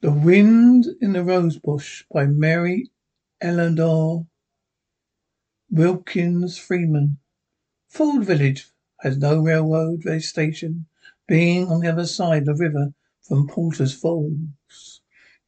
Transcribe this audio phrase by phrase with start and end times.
[0.00, 2.88] The Wind in the Rosebush by Mary
[3.40, 4.28] Eleanor
[5.72, 7.18] Wilkins Freeman.
[7.88, 8.68] Ford Village
[9.00, 10.86] has no railroad station,
[11.26, 15.00] being on the other side of the river from Porter's Falls,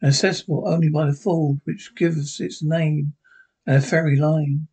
[0.02, 3.14] accessible only by the ford which gives its name
[3.66, 4.66] and a ferry line.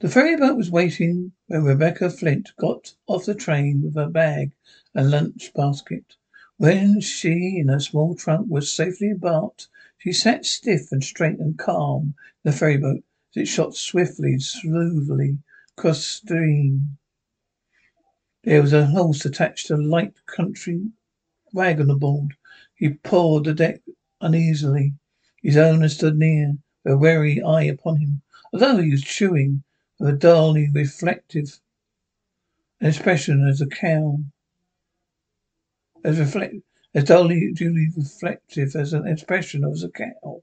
[0.00, 4.50] The ferry boat was waiting when Rebecca Flint got off the train with her bag
[4.92, 6.16] and lunch basket.
[6.62, 11.58] When she and her small trunk was safely embarked, she sat stiff and straight and
[11.58, 13.02] calm in the ferryboat
[13.34, 15.38] as it shot swiftly and smoothly
[15.78, 16.98] across the stream.
[18.44, 20.90] There was a horse attached to a light country
[21.54, 22.36] wagon aboard.
[22.74, 23.80] He pawed the deck
[24.20, 24.92] uneasily.
[25.42, 28.20] His owner stood near, a wary eye upon him,
[28.52, 29.62] although he was chewing
[29.98, 31.58] with a dully reflective
[32.82, 34.18] expression as a cow
[36.04, 36.54] as reflect
[36.94, 37.52] as duly
[37.96, 40.42] reflective as an expression of a cow.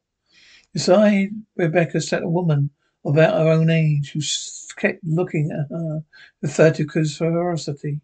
[0.72, 2.69] Beside Rebecca sat a woman
[3.03, 4.22] about her own age who
[4.75, 6.03] kept looking at her
[6.41, 8.01] with furtive curiosity.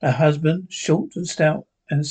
[0.00, 2.06] Her husband, short and stout and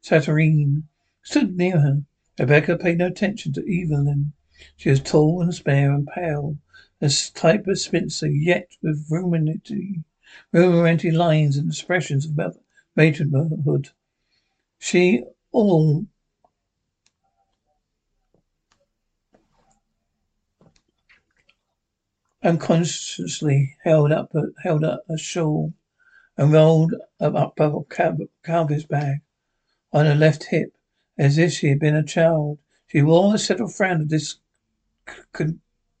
[0.00, 0.88] saturnine,
[1.22, 2.02] stood near her.
[2.38, 4.32] Rebecca paid no attention to either of them.
[4.76, 6.58] She was tall and spare and pale,
[7.00, 10.04] a type of spinster, yet with ruminating,
[10.52, 12.56] ruminating lines and expressions of
[12.96, 13.90] matronhood.
[14.78, 16.06] She all
[22.42, 25.74] unconsciously held up held up a shawl
[26.36, 27.84] and rolled up, up a
[28.44, 29.18] canvas bag
[29.92, 30.76] on her left hip
[31.18, 32.58] as if she had been a child.
[32.86, 34.08] She wore a settled frown of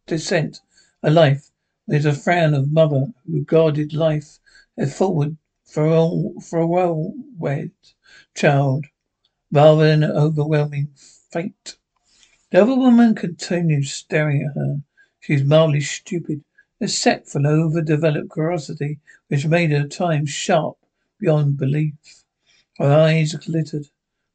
[0.06, 0.60] dissent,
[1.02, 1.50] a life.
[1.86, 4.38] There's a frown of mother who regarded life
[4.76, 7.72] as forward for all for a well wed
[8.34, 8.86] child
[9.50, 10.88] rather than an overwhelming
[11.30, 11.76] fate.
[12.50, 14.82] The other woman continued staring at her.
[15.20, 16.44] She was mildly stupid,
[16.80, 20.78] except for an overdeveloped curiosity which made her at times sharp
[21.18, 22.24] beyond belief.
[22.78, 23.88] Her eyes glittered.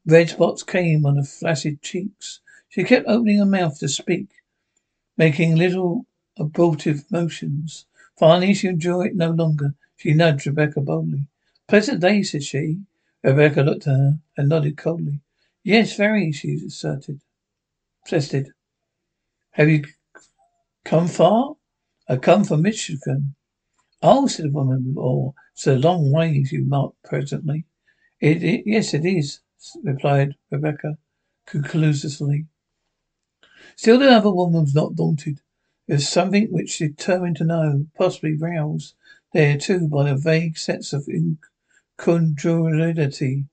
[0.06, 2.42] Red spots came on her flaccid cheeks.
[2.70, 4.30] She kept opening her mouth to speak,
[5.18, 6.06] making little
[6.38, 7.86] abortive motions.
[8.18, 9.76] Finally, she enjoyed it no longer.
[9.96, 11.28] She nudged Rebecca boldly.
[11.68, 12.80] Pleasant day, said she.
[13.24, 15.22] Rebecca looked at her and nodded coldly.
[15.64, 17.22] Yes, very, she asserted.
[18.04, 18.50] Persisted.
[19.52, 19.86] Have you
[20.84, 21.56] come far?
[22.10, 23.36] I come from Michigan.
[24.02, 25.32] Oh, said the woman with awe.
[25.54, 27.66] It's a long ways, you remarked presently.
[28.20, 29.40] It, it, yes, it is,
[29.84, 30.98] replied Rebecca
[31.46, 32.48] conclusively.
[33.78, 35.40] Still the other woman was not daunted.
[35.88, 38.96] There was something which she determined to know, possibly roused
[39.34, 41.08] there too by a vague sense of
[42.00, 43.46] incongruity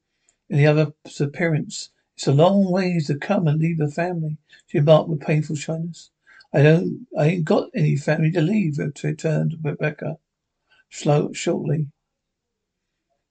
[0.48, 1.90] in the other's appearance.
[2.16, 6.10] It's a long ways to come and leave a family, she remarked with painful shyness.
[6.52, 10.18] I don't, I ain't got any family to leave, returned Rebecca,
[10.90, 11.88] slow, shortly.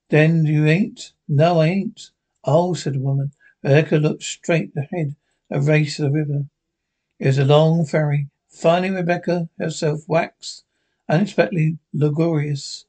[0.09, 1.13] Then you ain't?
[1.27, 2.11] No, I ain't.
[2.43, 3.31] Oh, said the woman.
[3.61, 5.15] Rebecca looked straight ahead,
[5.51, 6.45] a race to the river.
[7.19, 8.29] It was a long ferry.
[8.47, 10.63] Finally, Rebecca herself waxed
[11.09, 12.85] unexpectedly lugubrious.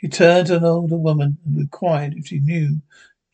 [0.00, 2.80] She turned to an older woman and inquired if she knew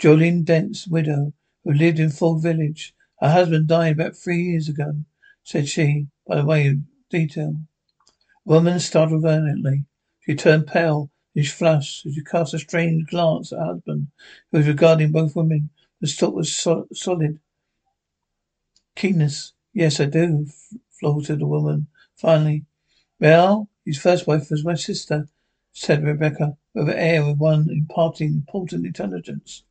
[0.00, 1.32] John Dent's widow,
[1.64, 2.92] who lived in Ford Village.
[3.20, 5.04] Her husband died about three years ago.
[5.44, 6.78] said she, by way of
[7.10, 7.56] detail.
[8.46, 9.84] The woman startled violently.
[10.20, 14.08] She turned pale and she flushed as she cast a strange glance at her husband,
[14.50, 15.70] who was regarding both women.
[16.00, 17.40] The look was so- solid
[18.96, 19.52] keenness.
[19.72, 20.48] Yes, I do,
[21.00, 21.88] faltered the woman.
[22.16, 22.66] Finally,
[23.20, 25.28] well, his first wife was my sister,
[25.78, 29.62] said Rebecca, with an air of one imparting important intelligence.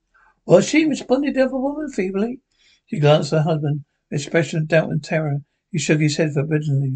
[0.45, 0.85] Was she?
[0.85, 2.41] responded the other woman feebly.
[2.85, 5.41] She glanced at her husband an expression of doubt and terror.
[5.71, 6.93] He shook his head forbiddingly.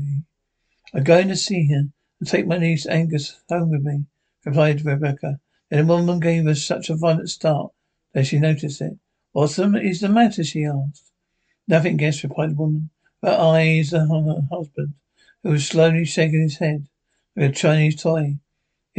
[0.94, 1.86] I'm going to see her
[2.20, 4.06] and take my niece Agnes home with me,
[4.46, 5.40] replied Rebecca.
[5.72, 7.72] Then the woman gave us such a violent start
[8.14, 9.00] that she noticed it.
[9.32, 10.44] What's the, is the matter?
[10.44, 11.10] she asked.
[11.68, 12.92] Nothing, guess, replied the woman.
[13.24, 14.94] Her eyes on her husband,
[15.42, 16.88] who was slowly shaking his head
[17.36, 18.38] with a Chinese toy.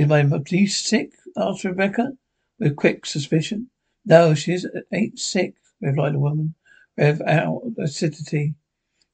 [0.01, 1.13] Is my niece sick?
[1.37, 2.17] asked Rebecca,
[2.59, 3.69] with quick suspicion.
[4.07, 4.57] No, she
[4.91, 6.55] ain't sick, replied the woman,
[6.97, 8.55] without acidity.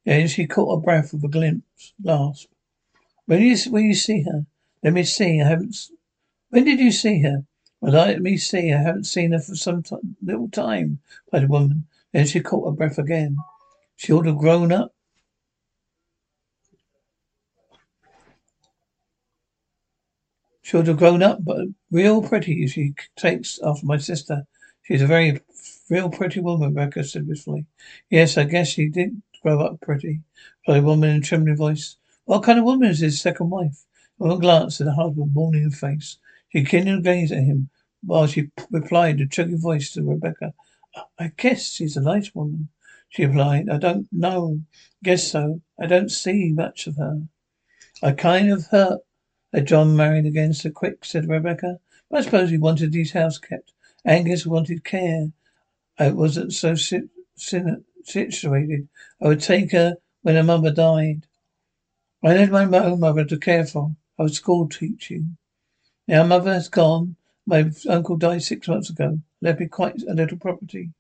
[0.05, 2.53] Then she caught her breath with a glimpse, gasp.
[3.25, 4.47] When you will you see her?
[4.85, 5.41] Let me see.
[5.41, 5.77] I haven't.
[6.51, 7.47] When did you see her?
[7.81, 8.73] Well, let me see.
[8.73, 11.01] I haven't seen her for some t- little time.
[11.25, 11.87] Replied the woman.
[12.13, 13.39] Then she caught her breath again.
[13.97, 14.95] She ought to have grown up.
[20.67, 22.67] She to have grown up, but real pretty.
[22.67, 24.49] She takes after my sister.
[24.83, 25.41] She's a very
[25.89, 27.67] real pretty woman, Rebecca said wistfully.
[28.11, 30.23] Yes, I guess she did grow up pretty,
[30.63, 31.99] replied a woman in a trembling voice.
[32.25, 33.85] What kind of woman is his second wife?
[34.17, 36.19] One glance at the husband's morning face.
[36.49, 37.71] She kindled gazed at him
[38.05, 40.53] while she replied in a choking voice to Rebecca.
[41.17, 42.71] I guess she's a nice woman,
[43.09, 43.69] she replied.
[43.71, 44.63] I don't know.
[45.05, 45.63] Guess so.
[45.81, 47.21] I don't see much of her.
[48.03, 49.03] I kind of hurt
[49.57, 51.81] that John married again so quick, said Rebecca.
[52.11, 53.73] But I suppose he wanted his house kept.
[54.05, 55.33] Agnes wanted care.
[55.99, 57.09] I wasn't so si-
[58.05, 58.89] situated.
[59.19, 61.27] I would take her when her mother died.
[62.23, 63.97] I had my own mother to care for.
[64.19, 65.39] I was school teaching.
[66.07, 67.17] Now mother has gone.
[67.47, 69.21] My uncle died six months ago.
[69.41, 70.91] Left me quite a little property.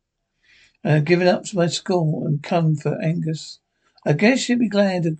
[0.82, 3.58] I have given up my school and come for Agnes.
[4.06, 5.18] I guess she'd be glad to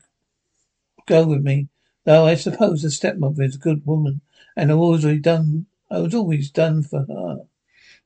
[1.05, 1.69] go with me,
[2.07, 4.23] though I suppose the stepmother is a good woman,
[4.57, 5.67] and I was always done.
[5.91, 7.41] I was always done for her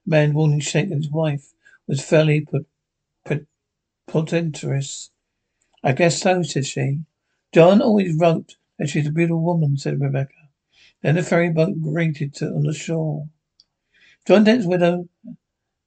[0.05, 1.53] man warning shaking his wife
[1.87, 2.67] was fairly put
[4.11, 5.11] portentous.
[5.85, 7.01] I guess so, said she.
[7.53, 10.35] John always wrote that she's a beautiful woman, said Rebecca.
[11.03, 13.29] Then the ferry boat grated to, on the shore.
[14.27, 15.09] John Dent's widow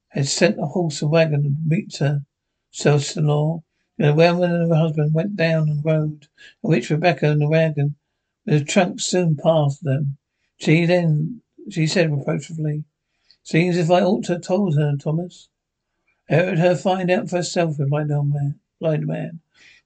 [0.09, 2.21] had sent a horse and wagon to meet her
[2.71, 3.63] sister-in-law.
[3.97, 6.27] The woman and her husband went down the road,
[6.63, 7.95] in which Rebecca and the wagon
[8.45, 10.17] the trunk soon passed them.
[10.57, 12.83] She then, she said reproachfully,
[13.43, 15.49] Seems if I ought to have told her, Thomas.
[16.29, 18.59] I Let her find out for herself, replied the man.
[18.79, 19.39] Replied man.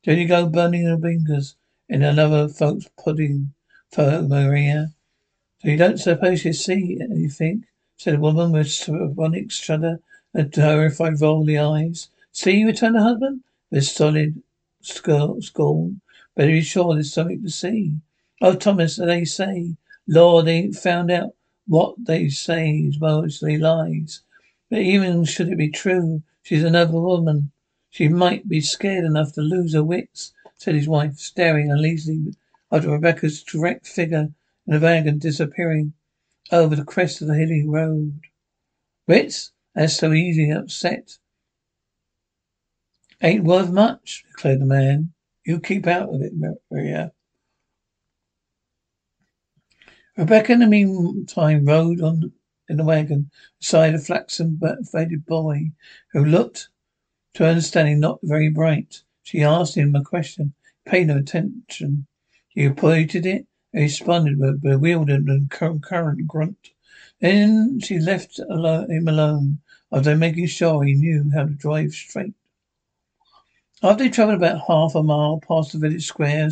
[0.04, 1.56] Don't you go burning your fingers
[1.90, 3.54] in another folks' pudding,
[3.92, 4.94] for Maria.
[5.62, 7.66] So you don't suppose you see anything?
[7.98, 10.00] said a woman with a ironic shudder
[10.34, 12.10] and terrified roll of the eyes.
[12.32, 14.44] See, returned the husband, with solid
[14.82, 16.02] skull scorn.
[16.36, 17.96] Better be sure there's something to see.
[18.40, 21.32] Oh, Thomas, they say, Lord, they ain't found out
[21.66, 24.22] what they say is mostly lies.
[24.70, 27.52] But even should it be true, she's another woman.
[27.90, 32.36] She might be scared enough to lose her wits, said his wife, staring uneasily
[32.72, 34.30] after Rebecca's direct figure
[34.68, 35.94] in the wagon disappearing
[36.52, 38.22] over the crest of the hilly road.
[39.08, 39.52] Wits?
[39.74, 41.18] That's so easy upset.
[43.22, 45.14] Ain't worth much, declared the man.
[45.44, 46.34] You keep out of it,
[46.70, 47.14] Maria.
[50.18, 52.34] Rebecca in the meantime rode on
[52.68, 55.72] in the wagon beside a flaxen but faded boy
[56.12, 56.70] who looked,
[57.36, 59.04] to her understanding, not very bright.
[59.22, 60.56] She asked him a question.
[60.86, 62.08] Paid no attention.
[62.48, 66.72] He repeated it and responded with a bewildered and concurrent grunt.
[67.20, 69.60] Then she left him alone
[69.92, 72.34] after making sure he knew how to drive straight.
[73.84, 76.50] After they travelled about half a mile past the village square,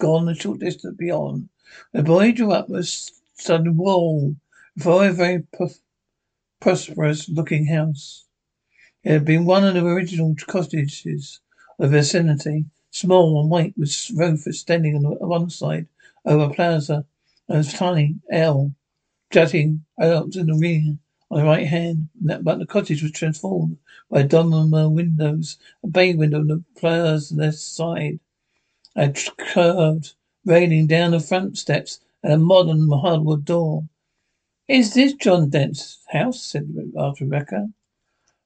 [0.00, 1.50] gone a short distance beyond,
[1.92, 4.34] the boy drew up a sudden wall
[4.76, 5.46] before a very
[6.60, 8.24] prosperous looking house.
[9.02, 11.40] It had been one of the original cottages
[11.78, 15.86] of the vicinity, small and white, with roof extending on one side
[16.24, 17.06] over a plaza,
[17.48, 18.74] and a tiny L
[19.30, 20.98] jutting out in the rear
[21.30, 22.08] on the right hand.
[22.20, 23.78] But the cottage was transformed
[24.10, 28.18] by dormer windows, a bay window on the plaza's left side,
[28.96, 33.88] a curved railing down the front steps and a modern hardwood door.
[34.68, 36.42] Is this John Dent's house?
[36.42, 36.68] said
[36.98, 37.70] after Rebecca.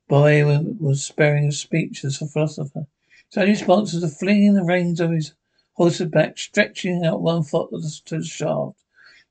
[0.08, 0.44] Boy
[0.78, 2.86] was sparing of speech as a philosopher.
[3.30, 5.34] His only response was to fling the reins over his
[5.74, 8.78] horse's back, stretching out one foot to the shaft,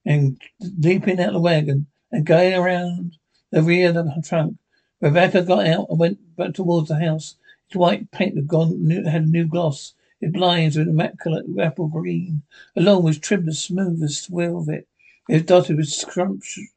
[0.06, 3.18] and leaping out the wagon and going around
[3.52, 4.58] the rear of the trunk.
[5.00, 7.36] Rebecca got out and went back towards the house.
[7.68, 9.94] Its white paint had gone new, had a new gloss.
[10.24, 12.44] Its blinds were immaculate apple green.
[12.76, 14.88] The lawn was trimmed as smooth as velvet.
[15.28, 16.70] It was dotted with scrumptious,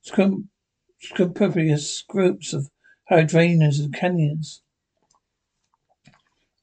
[0.00, 0.48] scrum,
[0.98, 2.70] scrumptious groups of
[3.10, 4.62] hydrangeas and cannas.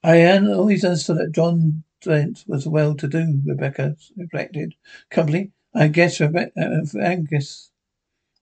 [0.03, 4.73] I always understood that John Dent was well to do, Rebecca reflected.
[5.11, 7.69] Company, I guess Rebecca, uh, Agnes,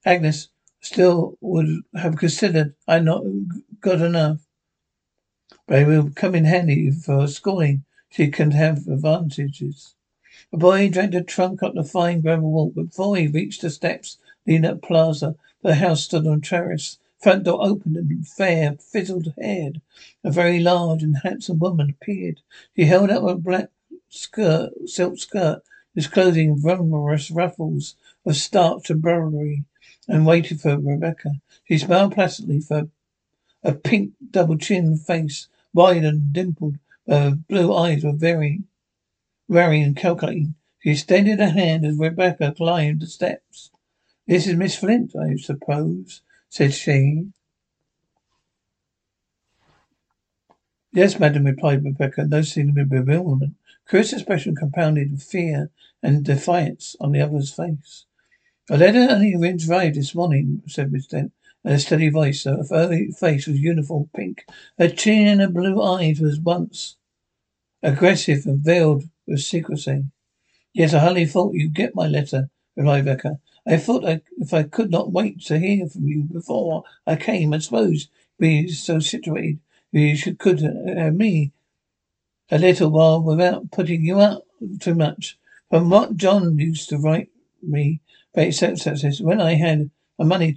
[0.06, 0.48] Agnes
[0.80, 3.24] still would have considered I not
[3.80, 4.40] good enough.
[5.66, 7.84] But it will come in handy for schooling.
[8.10, 9.94] She can have advantages.
[10.50, 12.74] The boy dragged a trunk up the fine gravel walk.
[12.74, 16.98] Before he reached the steps leading up plaza, the house stood on a terrace.
[17.18, 19.80] Front door opened and fair, fizzled haired,
[20.24, 22.40] a very large and handsome woman appeared.
[22.74, 23.70] She held up a black
[24.08, 25.62] skirt, silk skirt,
[25.94, 27.94] disclosing voluminous ruffles
[28.26, 29.64] of starched embroidery
[30.08, 31.40] and waited for Rebecca.
[31.64, 32.88] She smiled placidly for
[33.62, 36.76] a pink double chin face, wide and dimpled.
[37.06, 38.62] Her blue eyes were very,
[39.48, 40.54] very and calculating.
[40.80, 43.70] She extended a hand as Rebecca climbed the steps.
[44.26, 47.28] This is Miss Flint, I suppose, said she.
[50.92, 53.54] Yes, madam, replied Rebecca, noticing the bewilderment.
[53.88, 55.70] Curious expression compounded with fear
[56.02, 58.06] and defiance on the other's face.
[58.70, 61.32] A letter only arrived this morning, said Miss Dent,
[61.64, 62.44] in a steady voice.
[62.44, 62.62] Her
[63.16, 64.44] face was uniform pink.
[64.78, 66.96] Her chin and her blue eyes was once
[67.82, 70.04] aggressive and veiled with secrecy.
[70.72, 73.40] Yes, I hardly thought you'd get my letter, replied Rebecca.
[73.66, 77.52] I thought I, if I could not wait to hear from you before I came,
[77.52, 79.58] I suppose be so situated
[79.92, 81.52] you should could have me
[82.50, 84.44] a little while without putting you out
[84.80, 85.38] too much.
[85.68, 87.30] From what John used to write
[87.62, 88.00] me,
[88.34, 89.20] but success.
[89.20, 90.56] When I had a money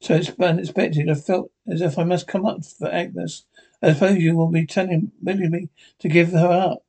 [0.00, 3.44] so it's unexpected, I felt as if I must come up for Agnes.
[3.82, 5.68] I suppose you will be telling willing me
[6.00, 6.84] to give her up.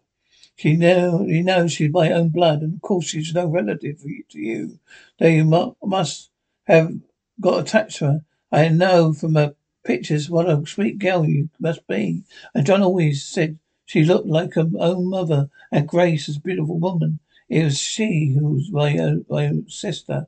[0.56, 4.40] She know you know she's my own blood, and of course she's no relative to
[4.40, 4.80] you.
[5.20, 6.30] Though you mu- must
[6.66, 7.00] have
[7.40, 8.26] got attached to her.
[8.52, 12.24] I know from her pictures what a sweet girl you must be.
[12.54, 16.80] And John always said she looked like her own mother, and Grace was a beautiful
[16.80, 17.20] woman.
[17.50, 20.28] It was she who was my, own, my sister.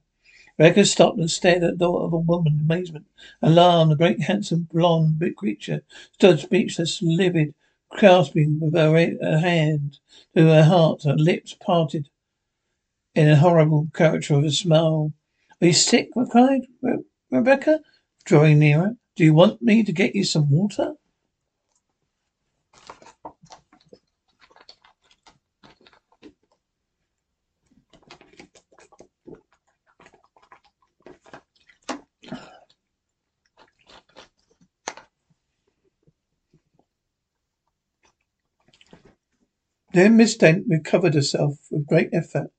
[0.60, 3.07] Rebecca stopped and stared at the door of a woman in amazement.
[3.41, 5.81] Alarmed, the great handsome blonde big creature
[6.12, 7.55] stood speechless, livid,
[7.91, 8.91] clasping with her,
[9.22, 10.00] her hand
[10.36, 12.10] to her heart, her lips parted
[13.15, 15.13] in a horrible caricature of a smile.
[15.62, 16.10] Are you sick?
[16.31, 17.81] cried Re- Rebecca,
[18.25, 18.95] drawing nearer.
[19.15, 20.95] Do you want me to get you some water?
[39.94, 42.52] Then Miss Dent recovered herself with great effort.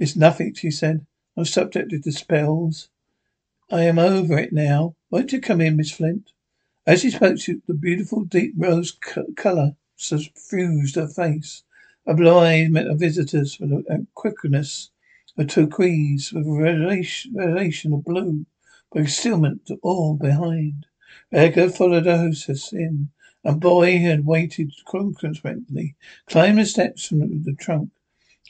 [0.00, 1.06] It's nothing, she said.
[1.36, 2.88] I'm subjected to spells.
[3.70, 4.96] I am over it now.
[5.08, 6.32] Won't you come in, Miss Flint?
[6.84, 11.62] As she spoke, she, the beautiful deep rose c- colour suffused her face.
[12.06, 14.90] Her blue eyes met the visitor's with a quickness
[15.38, 18.46] of turquoise, with a relation of blue,
[18.90, 20.86] but concealment to all behind.
[21.30, 23.10] Rebecca followed her hostess in.
[23.42, 25.94] A boy had waited consequently,
[26.26, 27.90] climbed the steps from the trunk.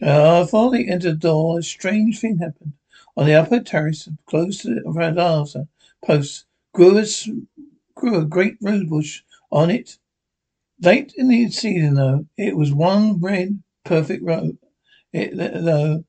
[0.03, 2.73] Uh, before they entered the door, a strange thing happened.
[3.17, 5.47] On the upper terrace, close to the veranda
[6.05, 7.05] post, grew a,
[7.95, 9.23] grew a great rose bush.
[9.53, 9.99] On it,
[10.81, 14.57] late in the season though, it was one red, perfect rose.
[15.13, 16.05] It, though,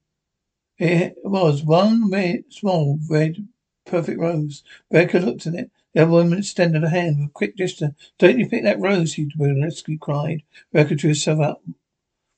[0.78, 3.48] it was one red, small, red,
[3.86, 4.64] perfect rose.
[4.90, 5.72] Rebecca looked at it.
[5.94, 7.96] The other woman extended a hand with a quick gesture.
[8.18, 10.44] Don't you pick that rose, he burlesquely cried.
[10.72, 11.64] Rebecca drew herself up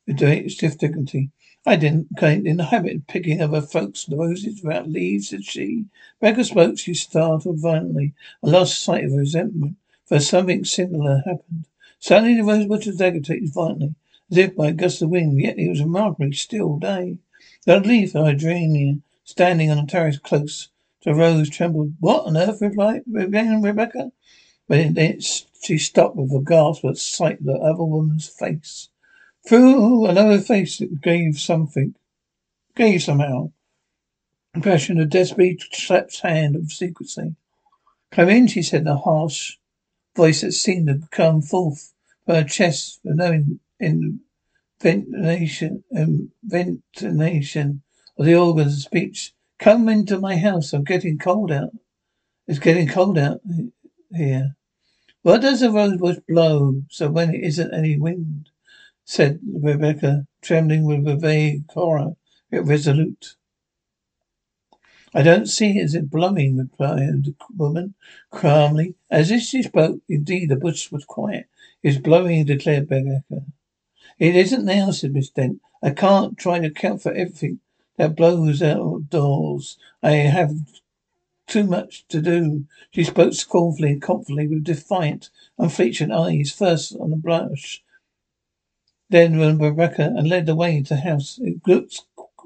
[0.08, 1.30] with stiff dignity.
[1.64, 5.86] I didn't get in the habit of picking other folks' roses without leaves, said she.
[6.20, 11.66] Rebecca spoke, she startled violently and lost sight of her resentment, for something similar happened.
[12.00, 13.94] Suddenly the rose bush was agitated violently,
[14.32, 17.20] as if by a gust of wind, yet it was a remarkably still day.
[17.66, 20.70] The leaf of hydrangea, standing on a terrace close
[21.04, 21.94] the rose trembled.
[22.00, 22.62] What on earth?
[22.62, 24.12] replied Rebecca.
[24.68, 28.90] But then she stopped with a gasp at sight of the other woman's face.
[29.48, 31.96] Through another face it gave something.
[32.76, 33.52] Gave somehow.
[34.56, 37.36] Impression of desperately slapped hand of secrecy.
[38.12, 39.58] Come in, she said in a harsh
[40.16, 41.94] voice that seemed to come forth
[42.26, 43.44] from her chest for no
[43.80, 44.20] in,
[44.80, 45.84] ventilation,
[46.44, 47.82] ventilation
[48.18, 49.33] of the organs of speech.
[49.60, 50.74] Come into my house.
[50.74, 51.72] I'm getting cold out.
[52.48, 53.42] It's getting cold out
[54.14, 54.56] here.
[55.22, 58.50] What does a rosebush blow so when it isn't any wind?
[59.06, 62.16] said Rebecca, trembling with a vague horror,
[62.52, 63.36] yet resolute.
[65.14, 67.94] I don't see it as it blowing, replied the woman
[68.32, 68.96] calmly.
[69.12, 71.48] As if she spoke, indeed the bush was quiet.
[71.84, 73.46] It was blowing, declared Rebecca.
[74.18, 75.62] It isn't now, said Miss Dent.
[75.82, 77.60] I can't try to account for everything
[77.98, 79.78] that blows outdoors.
[80.02, 80.56] I have
[81.48, 82.66] too much to do.
[82.92, 87.84] She spoke scornfully and confidently with defiant, unflinching eyes, first on the blush,
[89.10, 91.40] then on Rebecca, and led the way into the house.
[91.42, 92.06] It looks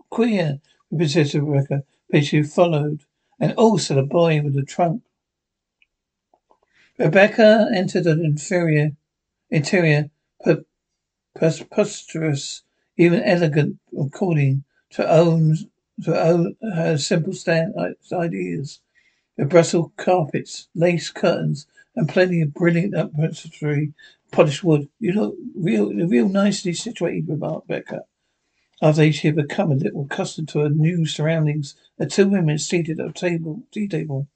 [0.10, 0.60] queer,
[0.96, 3.02] persisted Rebecca, but she followed,
[3.40, 5.04] and also the boy with the trunk.
[6.98, 8.94] Rebecca entered an inferior,
[9.50, 10.10] interior,
[11.36, 12.64] preposterous,
[12.98, 15.56] even elegant, according to own
[16.04, 17.74] to own her simple stand
[18.12, 18.80] ideas.
[19.36, 23.94] The Brussels carpets, lace curtains, and plenty of brilliant upholstery,
[24.32, 24.90] polished wood.
[25.00, 28.02] You look real, real nicely situated, remarked Becca.
[28.82, 33.00] After she had become a little accustomed to her new surroundings, the two women seated
[33.00, 34.28] at a table, tea table.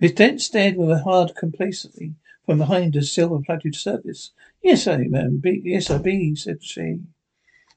[0.00, 4.32] Miss Dent stared with a hard complacency from behind a silver-plated surface.
[4.62, 5.40] Yes, I am.
[5.44, 7.00] Yes, I be, said she.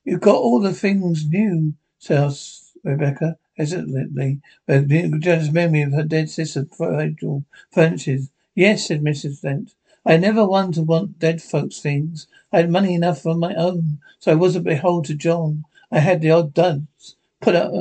[0.04, 6.30] You've got all the things new, says Rebecca hesitantly, with Jen's memory of her dead
[6.30, 8.20] sister's fragile furniture.
[8.56, 9.42] Yes, said Mrs.
[9.42, 9.74] Dent.
[10.06, 12.28] I never one to want dead folks' things.
[12.54, 15.66] I had money enough of my own, so I wasn't beholden to John.
[15.92, 17.74] I had the odd duds put up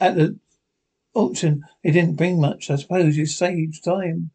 [0.00, 0.38] at the
[1.14, 1.64] auction.
[1.82, 2.70] It didn't bring much.
[2.70, 4.30] I suppose you saved time.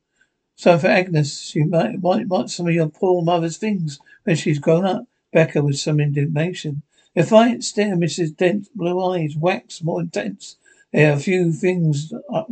[0.55, 4.59] So for Agnes, she might, might want some of your poor mother's things when she's
[4.59, 5.05] grown up.
[5.31, 6.83] Becca with some indignation.
[7.15, 8.35] If I stare Mrs.
[8.35, 10.57] Dent's blue eyes wax more intense.
[10.91, 12.49] There are a few things up,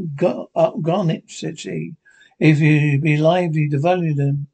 [0.55, 1.95] up garnet, said she.
[2.39, 4.47] If you be lively to value them.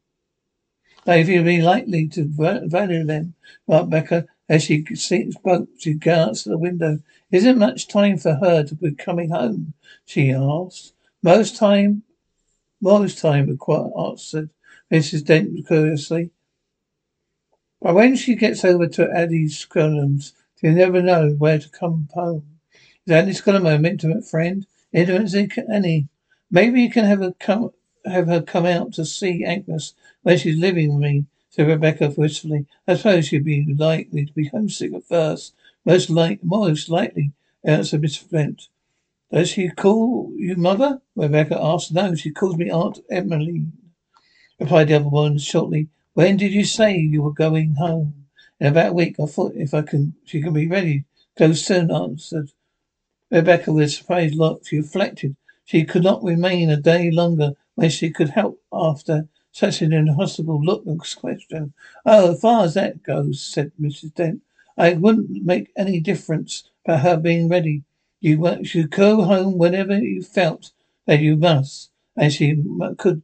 [1.06, 6.52] If you be likely to value them, remarked Becca, as she spoke, she glanced at
[6.52, 7.00] the window.
[7.32, 9.74] Isn't much time for her to be coming home?
[10.06, 10.94] She asked.
[11.24, 12.04] Most time
[12.80, 13.58] most time,
[13.98, 14.50] answered
[14.92, 15.26] Mrs.
[15.26, 16.30] Dent curiously.
[17.88, 22.60] But when she gets over to Addie's Slocum's, she'll never know where to come home.
[23.06, 24.68] Is Addie Scullum an intimate friend?
[24.92, 26.10] Intimacy, any?
[26.52, 27.72] Maybe you can have her come,
[28.06, 32.66] have her come out to see Agnes where she's living with me, said Rebecca wistfully.
[32.90, 35.54] I suppose she'd be likely to be homesick at first.
[35.86, 37.32] Most like, most likely,
[37.64, 38.68] answered Miss Flint.
[39.32, 41.00] Does she call you mother?
[41.16, 41.94] Rebecca asked.
[41.94, 43.72] No, she calls me Aunt Emmeline,
[44.60, 45.88] replied the other woman shortly.
[46.18, 48.26] When did you say you were going home?
[48.60, 49.20] In about a week.
[49.20, 51.06] I thought if I can, she can be ready.
[51.38, 52.54] Go soon, answered.
[53.30, 54.66] Rebecca with a surprised look.
[54.66, 55.36] She reflected.
[55.64, 60.60] She could not remain a day longer when she could help after such an impossible
[60.60, 61.76] look and question.
[62.04, 64.16] Oh, as far as that goes, said Mrs.
[64.16, 64.42] Dent,
[64.76, 67.84] I wouldn't make any difference about her being ready.
[68.22, 70.72] You should go home whenever you felt
[71.06, 72.56] that you must, and she
[72.98, 73.22] could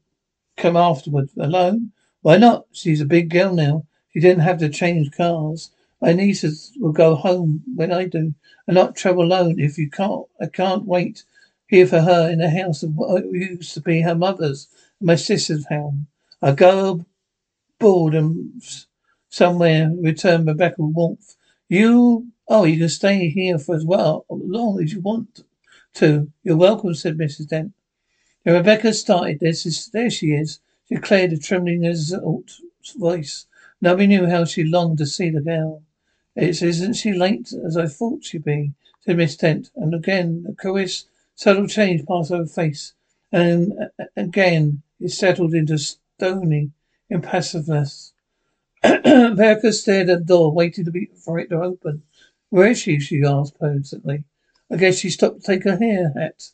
[0.57, 1.91] come afterward alone.
[2.23, 2.65] Why not?
[2.71, 3.85] She's a big girl now.
[4.11, 5.69] She didn't have to change cars.
[6.01, 8.33] My nieces will go home when I do,
[8.67, 9.59] and not travel alone.
[9.59, 11.23] If you can't, I can't wait
[11.67, 14.67] here for her in the house of what used to be her mother's
[14.99, 16.07] my sister's home.
[16.41, 17.05] I go
[17.77, 18.63] board and
[19.29, 21.35] somewhere return Rebecca with warmth.
[21.69, 25.43] You Oh, you can stay here for as well, as long as you want
[25.95, 26.31] to.
[26.43, 27.47] You're welcome, said Mrs.
[27.47, 27.73] Dent.
[28.45, 30.59] Rebecca started this, is, there she is,
[30.93, 32.59] declared a trembling exult
[32.97, 33.47] voice.
[33.81, 35.81] Nobody knew how she longed to see the girl.
[36.35, 40.55] It isn't she late as I thought she'd be, said Miss Dent, and again a
[40.55, 42.93] curious, subtle change passed over her face,
[43.31, 46.71] and uh, again it settled into stony
[47.11, 48.13] impassiveness.
[48.83, 52.03] Rebecca stared at the door, waiting to be, for it to open.
[52.49, 52.99] Where is she?
[52.99, 54.23] she asked pleasantly.
[54.71, 56.49] I guess she stopped to take her hair hat.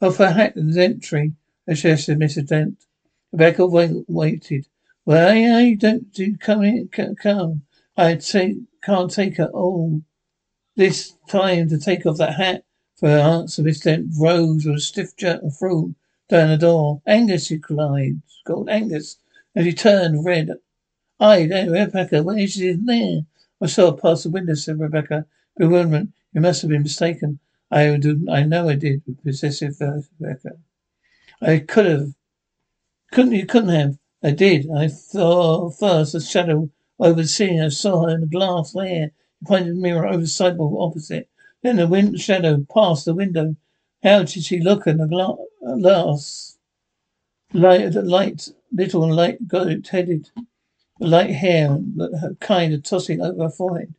[0.00, 1.32] Off her hat in the entry,
[1.66, 2.48] suggested Mrs.
[2.48, 2.86] Dent.
[3.32, 4.66] Rebecca waited.
[5.04, 7.62] Why I don't do come in, come.
[7.96, 10.02] I take, can't take her all
[10.76, 12.64] this time to take off that hat.
[12.96, 15.94] For her answer, Miss Dent rose with a stiff jerk and threw
[16.28, 17.02] down the door.
[17.06, 18.22] Agnes, she cried.
[18.46, 19.16] Called Agnes.
[19.54, 20.50] And she turned red.
[21.18, 23.22] Aye, there, Rebecca, when is she in there?
[23.60, 25.26] I saw her pass the window, said Rebecca.
[25.56, 26.10] Bewilderment.
[26.32, 27.38] You must have been mistaken.
[27.70, 28.26] I do.
[28.30, 29.02] I know I did.
[29.22, 30.58] Possessive uh, Rebecca.
[31.40, 32.12] I could have.
[33.12, 33.44] Couldn't you?
[33.44, 33.98] Couldn't have.
[34.22, 34.70] I did.
[34.70, 39.10] I saw first a shadow overseeing I saw her in the glass there.
[39.38, 41.28] He pointed the mirror over the opposite.
[41.62, 43.56] Then the wind shadow passed the window.
[44.02, 46.56] How did she look in the uh, glass?
[47.52, 50.30] Light, light, little light, got headed,
[50.98, 51.78] light hair,
[52.40, 53.94] kind of tossing over her forehead.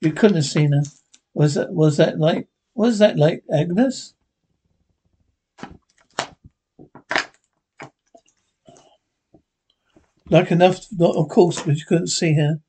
[0.00, 0.82] You couldn't have seen her.
[1.32, 4.14] Was that was that like was that like Agnes?
[10.30, 12.60] Like enough, not of course, but you couldn't see her.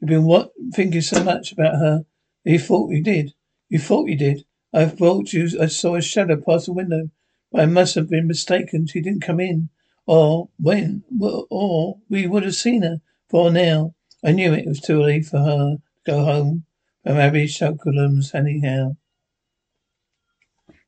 [0.00, 2.04] You've been what thinking so much about her.
[2.44, 3.34] You thought you did.
[3.68, 4.44] You thought you did.
[4.72, 5.48] I thought you.
[5.60, 7.10] I saw a shadow pass the window,
[7.50, 8.86] but I must have been mistaken.
[8.86, 9.70] She didn't come in,
[10.06, 13.00] or when, or we would have seen her.
[13.28, 13.94] For now,
[14.24, 16.64] I knew it was too early for her to go home
[17.04, 18.96] from Abby Slocum's anyhow.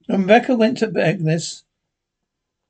[0.09, 1.65] Rebecca went to Agnes'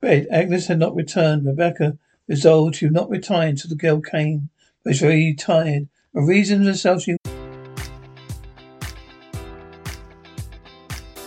[0.01, 1.47] bed, Agnes had not returned.
[1.47, 1.99] Rebecca
[2.33, 4.49] resolved she would not retire until the girl came,
[4.83, 5.87] but was very tired.
[6.15, 7.17] A reason herself she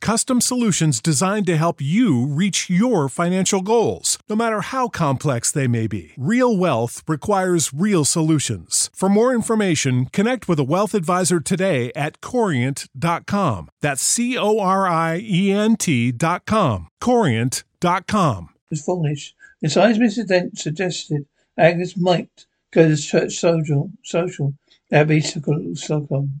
[0.00, 5.66] custom solutions designed to help you reach your financial goals, no matter how complex they
[5.66, 6.12] may be.
[6.16, 8.90] Real wealth requires real solutions.
[8.94, 13.68] For more information, connect with a wealth advisor today at corient.com.
[13.80, 16.88] That's C O R I E N T.com.
[17.00, 18.48] Corient.com.
[18.70, 19.34] was foolish.
[19.60, 20.28] Besides, Mrs.
[20.28, 24.54] Dent suggested Agnes might go to church social, social
[24.92, 26.40] Abbey Slocum.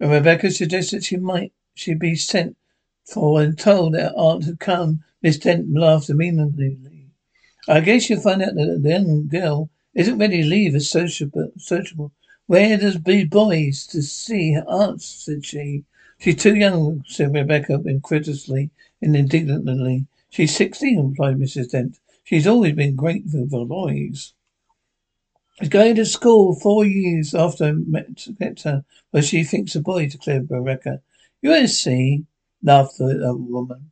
[0.00, 2.56] And Rebecca suggested she might she be sent
[3.04, 5.02] for when told that aunt had come.
[5.22, 6.78] Miss Dent laughed amenably.
[7.68, 11.52] I guess you'll find out that the young girl isn't ready to leave as sociable.
[11.58, 12.12] sociable.
[12.46, 15.02] Where does be boys to see her aunt?
[15.02, 15.84] said she.
[16.18, 20.06] She's too young, said Rebecca incredulously and indignantly.
[20.28, 21.70] She's sixteen, replied Mrs.
[21.70, 21.98] Dent.
[22.24, 24.34] She's always been grateful for boys.
[25.58, 29.80] She's going to school four years after I met, met her, but she thinks a
[29.80, 31.02] boy, declared Rebecca.
[31.42, 32.24] You will see,
[32.62, 33.90] laughed the old woman.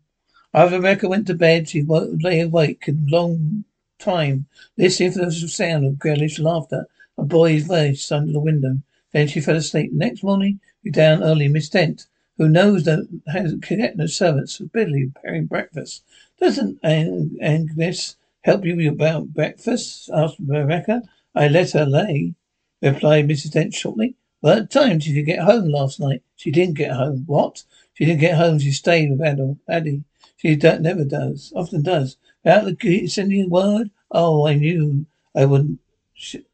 [0.55, 3.65] After Rebecca went to bed, she lay awake a long
[3.99, 8.79] time, listening for the sound of girlish laughter, a boy's voice under the window.
[9.13, 9.91] Then she fell asleep.
[9.93, 11.49] The next morning, we down early.
[11.49, 16.05] Miss Dent, who knows that has get no servants, for Billy preparing breakfast.
[16.41, 20.09] Doesn't Agnes help you about breakfast?
[20.15, 21.03] asked Rebecca.
[21.35, 22.35] I let her lay,
[22.81, 23.51] replied Mrs.
[23.51, 24.15] Dent shortly.
[24.41, 26.23] What time did you get home last night?
[26.37, 27.25] She didn't get home.
[27.27, 27.65] What?
[27.99, 28.61] She didn't get home.
[28.61, 30.05] She stayed with Adel, Addie.
[30.37, 31.53] She never does.
[31.57, 32.17] Often does.
[32.45, 33.91] Without the sending a word?
[34.13, 35.81] Oh, I knew I wouldn't.
[36.15, 36.45] She,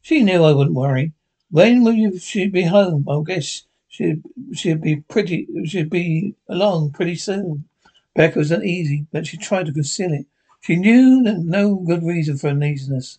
[0.00, 1.12] she knew I wouldn't worry.
[1.50, 2.18] When will you?
[2.18, 3.06] She'd be home.
[3.06, 4.22] I guess she'd
[4.54, 5.46] she'd be pretty.
[5.66, 7.68] She'd be along pretty soon.
[8.14, 10.24] Becca was uneasy, but she tried to conceal it.
[10.62, 13.18] She knew that no good reason for uneasiness.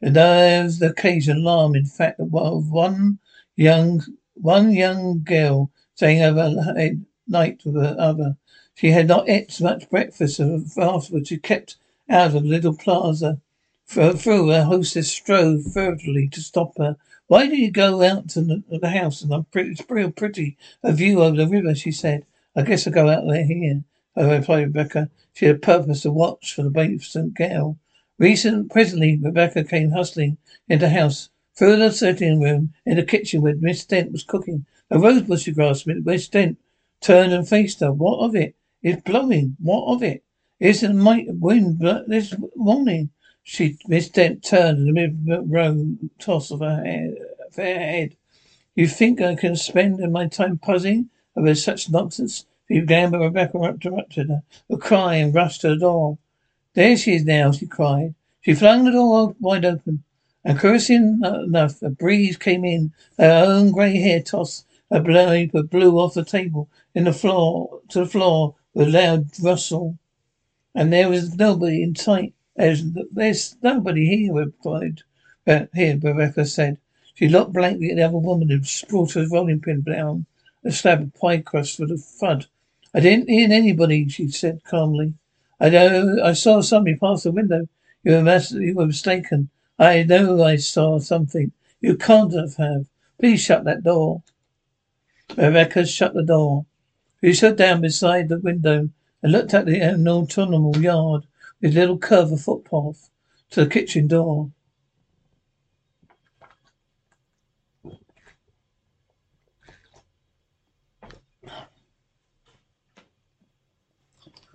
[0.00, 3.18] And there was the occasion alarm, in fact, of one
[3.56, 6.96] young one young girl saying over a
[7.28, 8.36] night with the other.
[8.74, 11.28] She had not ate much breakfast afterwards.
[11.28, 11.76] She kept
[12.08, 13.40] out of the little plaza.
[13.86, 16.96] Through her hostess strove fervently to stop her.
[17.28, 19.22] Why do you go out to the, the house?
[19.22, 20.56] And I'm pretty, it's real pretty.
[20.82, 22.26] A view over the river, she said.
[22.54, 23.82] I guess I'll go out there here.
[24.16, 25.10] Oh, I replied Rebecca.
[25.32, 27.78] She had a purpose to watch for the innocent girl.
[28.18, 33.42] Recent, presently, Rebecca came hustling into the house, through the sitting room, in the kitchen
[33.42, 34.64] where Miss Dent was cooking.
[34.90, 35.88] A rosebush, she grasped.
[36.04, 36.58] Miss Dent
[37.00, 37.92] turned and faced her.
[37.92, 38.54] What of it?
[38.82, 39.56] It's blowing.
[39.60, 40.22] What of it?
[40.58, 43.10] It's a might wind but this morning.
[43.42, 47.14] She, Miss Dent turned in the mid-row toss of her
[47.52, 48.16] fair head.
[48.74, 52.44] You think I can spend my time puzzling over such nonsense?
[52.68, 54.42] She began, but Rebecca interrupted her.
[54.68, 56.18] A cry and rushed to the door.
[56.74, 58.14] There she is now, she cried.
[58.40, 60.02] She flung the door wide open.
[60.44, 62.92] And cursing enough, a breeze came in.
[63.18, 68.00] Her own grey hair tossed a blade blew off the table in the floor to
[68.00, 69.98] the floor with a loud rustle.
[70.74, 72.34] And there was nobody in sight.
[72.54, 75.02] There's, there's nobody here, replied.
[75.46, 76.78] Uh, here, Rebecca said.
[77.14, 80.26] She looked blankly at the other woman who brought her rolling pin down
[80.66, 82.46] a slab of pie crust with a thud.
[82.92, 85.14] I didn't hear anybody, she said calmly.
[85.60, 87.68] I know I saw somebody pass the window.
[88.02, 89.48] You were, you were mistaken.
[89.78, 91.52] I know I saw something.
[91.80, 92.86] You can't have.
[93.18, 94.22] Please shut that door.
[95.36, 96.66] Rebecca shut the door.
[97.20, 98.90] She sat down beside the window
[99.22, 101.26] and looked at the autumnal yard
[101.60, 103.10] with a little curve of footpath
[103.50, 104.50] to the kitchen door.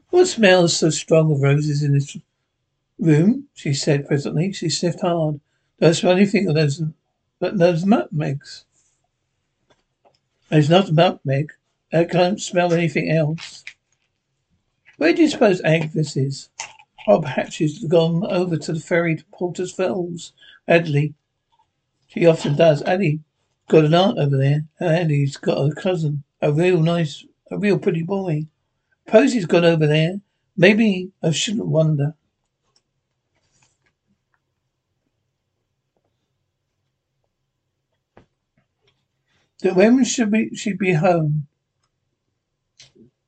[0.10, 2.18] What smells so strong of roses in this
[3.00, 3.48] room?
[3.54, 4.52] she said presently.
[4.52, 5.40] She sniffed hard.
[5.80, 6.82] Don't smell anything of those,
[7.40, 8.66] but those nutmegs.
[10.52, 11.54] There's not nutmeg.
[11.94, 13.64] I can't smell anything else.
[14.98, 16.50] Where do you suppose Agnes is?
[17.08, 20.34] Oh, perhaps she's gone over to the ferry to Porter's Falls.
[20.68, 21.14] Adley.
[22.08, 22.82] She often does.
[22.82, 23.22] Addie
[23.70, 24.66] got an aunt over there.
[24.82, 26.24] Addie's got a cousin.
[26.42, 28.48] A real nice, a real pretty boy.
[29.08, 30.20] Posey's gone over there.
[30.58, 32.16] Maybe I shouldn't wonder.
[39.62, 41.48] That when should be she'd be home?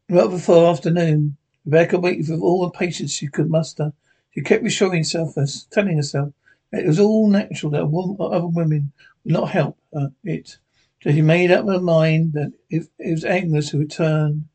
[0.10, 1.38] Right before afternoon.
[1.66, 3.94] Rebecca waited with all the patience she could muster.
[4.32, 6.34] She kept reassuring herself, uh, telling herself
[6.72, 8.92] that it was all natural that woman, other women
[9.24, 10.58] would not help her, it.
[11.02, 14.46] So she made up her mind that if it was Agnes who returned,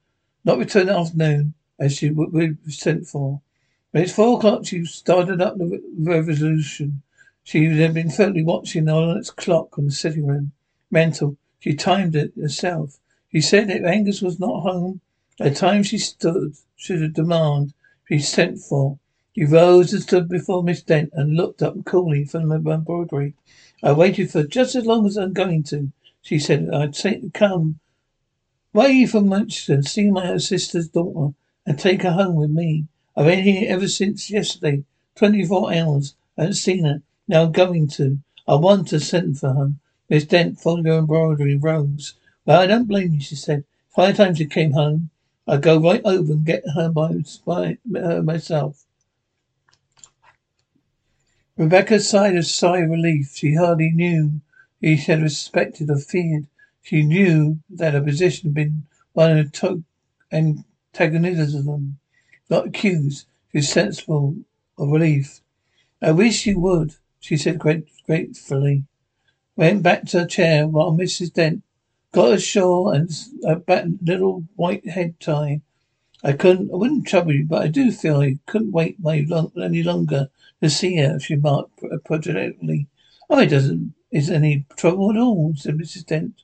[0.44, 3.40] not return that afternoon, as she would be sent for.
[3.92, 7.02] But it's four o'clock, she started up the resolution.
[7.44, 10.52] She had been fairly watching its clock on the sitting room
[10.90, 11.38] mantel.
[11.60, 13.00] She timed it herself.
[13.32, 15.00] She said if Agnes was not home
[15.40, 17.74] at the time she stood should demand
[18.08, 18.98] be sent for.
[19.34, 23.34] She rose and stood before Miss Dent and looked up coolly from the embroidery.
[23.82, 25.90] I waited for just as long as I'm going to.
[26.22, 27.80] She said I'd say come
[28.72, 31.34] away from Manchester, see my sister's daughter,
[31.66, 32.86] and take her home with me.
[33.16, 34.84] I've been here ever since yesterday.
[35.16, 36.14] Twenty four hours.
[36.36, 37.02] I haven't seen her.
[37.26, 38.18] Now I'm going to.
[38.46, 39.72] I want to send for her.
[40.08, 42.14] Miss Dent folded her embroidery rose.
[42.46, 43.64] Well, I don't blame you, she said.
[43.94, 45.10] Five times she came home.
[45.46, 48.84] I'd go right over and get her by, by uh, myself.
[51.56, 53.32] Rebecca sighed a sigh of relief.
[53.34, 54.40] She hardly knew
[54.80, 56.46] he had respected or feared.
[56.82, 59.84] She knew that her position had been one of to-
[60.30, 61.98] antagonism,
[62.48, 63.26] not accused.
[63.50, 64.36] She was sensible
[64.78, 65.40] of relief.
[66.00, 68.84] I wish you would, she said gratefully.
[69.58, 71.32] Went back to her chair while Mrs.
[71.32, 71.64] Dent
[72.12, 73.10] got a shawl and
[73.44, 75.62] uh, a little white head tie.
[76.22, 79.50] I couldn't, I wouldn't trouble you, but I do feel I couldn't wait my long,
[79.60, 80.28] any longer
[80.62, 82.86] to see her, she remarked uh, apologetically.
[83.28, 86.06] Oh, it doesn't, is any trouble at all, said Mrs.
[86.06, 86.34] Dent.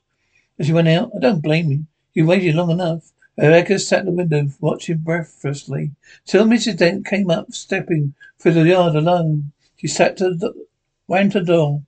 [0.59, 1.85] As she went out, I don't blame you.
[2.13, 3.13] You waited long enough.
[3.37, 5.91] Rebecca sat at the window, watching breathlessly,
[6.25, 6.75] till Mrs.
[6.75, 9.53] Dent came up, stepping through the yard alone.
[9.77, 10.65] She sat to the,
[11.07, 11.83] ran to the door.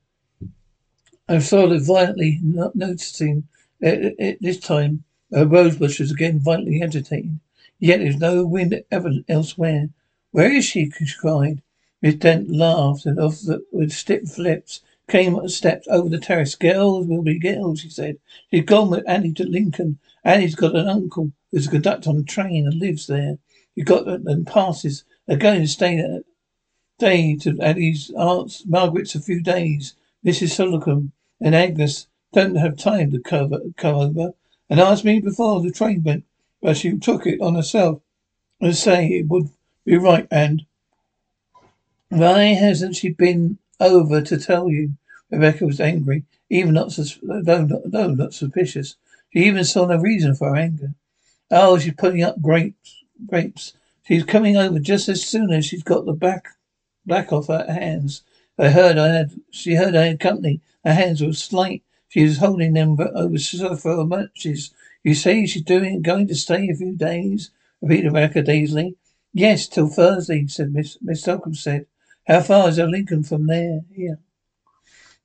[1.29, 3.49] I it violently, not noticing
[3.81, 7.41] it, it, this time a rosebush was again violently agitated.
[7.79, 9.89] Yet there was no wind ever elsewhere.
[10.31, 10.89] Where is she?
[10.89, 11.61] she cried.
[12.01, 16.17] Miss Dent laughed and off the, with stiff lips came up the steps over the
[16.17, 16.55] terrace.
[16.55, 18.19] Girls will be girls, she said.
[18.49, 19.99] She's gone with Annie to Lincoln.
[20.23, 23.37] Annie's got an uncle who's a conductor on a train and lives there.
[23.75, 25.03] He got and passes.
[25.25, 26.21] They're going to stay there.
[26.99, 29.93] Day to at his aunt's Margaret's a few days.
[30.25, 30.51] Mrs.
[30.51, 34.34] Slocum and Agnes didn't have time to cover come over
[34.69, 36.26] and asked me before the train went,
[36.62, 38.02] but she took it on herself
[38.60, 39.50] and say it would
[39.86, 40.65] be right and
[42.10, 44.93] why hasn't she been over to tell you?
[45.30, 48.95] Rebecca was angry, even not sus- not, though not suspicious.
[49.34, 50.93] She even saw no reason for her anger.
[51.52, 53.04] Oh, she's putting up grapes.
[53.26, 53.73] Grapes.
[54.08, 56.47] She's coming over just as soon as she's got the back
[57.06, 58.23] black off her hands.
[58.58, 59.32] I heard I had.
[59.52, 60.62] She heard I had company.
[60.88, 61.84] Her hands were slight.
[62.08, 63.38] She was holding them over
[63.76, 64.73] for matches.
[65.04, 67.52] You say she's doing going to stay a few days?
[67.82, 68.95] repeated Rebecca dazedly.
[69.34, 71.88] Yes, till Thursday, said Miss Miss Slocum said.
[72.26, 73.82] How far is Lincoln from there?
[73.93, 74.19] Here.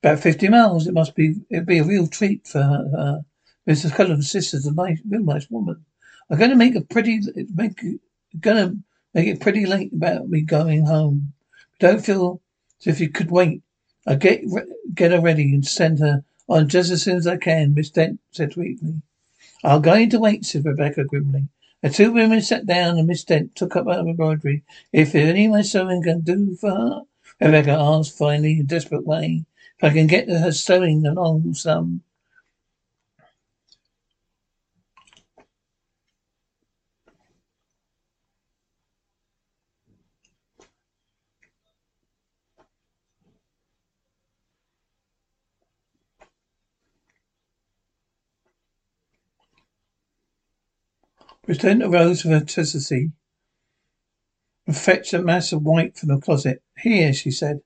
[0.03, 0.89] About fifty miles.
[0.89, 3.25] It must be it'd be a real treat for her.
[3.69, 3.95] Mrs.
[3.95, 5.85] Cullen's sister's a nice real nice woman.
[6.29, 7.21] I'm gonna make a pretty
[7.55, 7.81] make
[8.41, 8.79] gonna
[9.15, 11.35] make it pretty late about me going home.
[11.79, 12.43] Don't feel
[12.81, 13.63] as if you could wait.
[14.07, 14.43] I'll get
[14.95, 18.21] get her ready and send her on just as soon as I can, Miss Dent
[18.33, 19.03] said sweetly.
[19.65, 21.49] I'm going to wait, said Rebecca grimly.
[21.83, 24.65] The two women sat down and Miss Dent took up her embroidery.
[24.93, 27.03] If any of my sewing can do for her,
[27.41, 29.45] Rebecca asked finally in a desperate way,
[29.79, 32.03] if I can get her sewing along some.
[51.53, 53.13] Lieutenant arose with audacity
[54.67, 56.63] and fetched a mass of white from the closet.
[56.79, 57.57] Here, she said,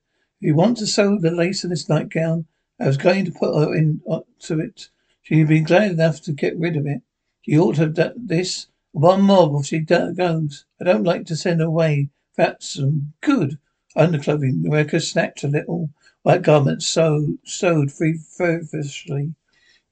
[0.41, 2.47] if you want to sew the lace of this nightgown,
[2.81, 4.89] I was going to put her in uh, it.
[5.23, 7.03] She'd be glad enough to get rid of it.
[7.43, 8.67] She ought to have done this.
[8.91, 10.65] One more before she goes.
[10.81, 12.09] I don't like to send her away.
[12.35, 13.57] That's some good
[13.95, 14.63] underclothing.
[14.63, 15.91] The Rebecca snatched a little
[16.23, 19.35] white garment sewed, sewed feverishly.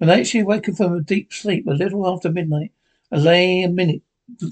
[0.01, 2.73] The night she awakened from a deep sleep, a little after midnight,
[3.17, 4.03] lay a minute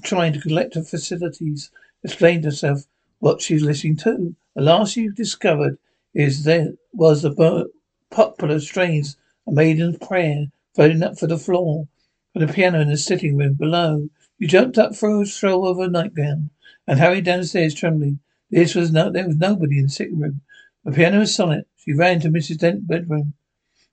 [0.03, 1.71] trying to collect her facilities,
[2.03, 2.85] explain to herself
[3.19, 4.35] what she's listening to.
[4.55, 5.77] The last she discovered
[6.13, 7.69] is there was the
[8.11, 11.87] popular strains, a maiden's prayer, floating up for the floor,
[12.31, 14.09] from the piano in the sitting room below.
[14.37, 16.49] You jumped up for a stroll over a nightgown
[16.87, 18.19] and hurried downstairs trembling.
[18.49, 20.41] This was no, there was nobody in the sitting room.
[20.83, 21.67] The piano was silent.
[21.77, 22.59] She ran to Mrs.
[22.59, 23.33] Dent's bedroom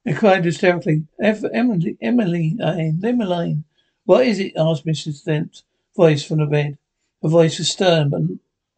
[0.04, 3.64] and cried hysterically, Emily, Emily, Emmeline,
[4.04, 4.52] what is it?
[4.56, 5.24] asked Mrs.
[5.24, 5.62] Dent's
[5.96, 6.78] voice from the bed.
[7.22, 8.22] Her voice was stern, but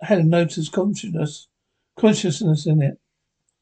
[0.00, 1.48] had a note of consciousness,
[1.96, 2.98] consciousness in it.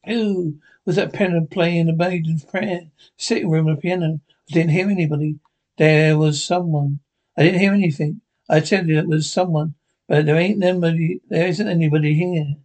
[0.05, 2.87] Who was that piano playing the maiden's prayer?
[3.17, 4.19] Sitting room of the piano.
[4.49, 5.39] I didn't hear anybody.
[5.77, 6.99] There was someone.
[7.37, 8.21] I didn't hear anything.
[8.49, 9.75] I tell you, it was someone,
[10.07, 11.19] but there ain't nobody.
[11.29, 12.55] There isn't anybody here.